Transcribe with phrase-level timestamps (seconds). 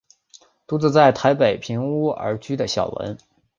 [0.65, 3.15] 独自在台北赁屋而居的小文。